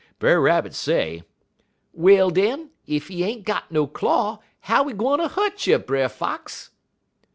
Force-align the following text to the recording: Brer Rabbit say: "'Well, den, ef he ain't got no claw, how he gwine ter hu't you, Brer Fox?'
Brer 0.17 0.41
Rabbit 0.41 0.73
say: 0.73 1.21
"'Well, 1.93 2.31
den, 2.31 2.71
ef 2.87 3.09
he 3.09 3.23
ain't 3.23 3.45
got 3.45 3.71
no 3.71 3.85
claw, 3.85 4.39
how 4.61 4.87
he 4.87 4.95
gwine 4.95 5.19
ter 5.19 5.27
hu't 5.27 5.67
you, 5.67 5.77
Brer 5.77 6.09
Fox?' 6.09 6.71